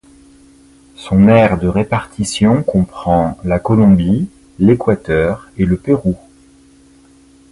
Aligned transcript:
Son 0.95 1.27
aire 1.27 1.59
de 1.59 1.67
répartition 1.67 2.63
comprend 2.63 3.37
la 3.43 3.59
Colombie, 3.59 4.29
l'Équateur 4.57 5.49
et 5.59 5.65
le 5.65 5.77
Pérou. 5.77 6.17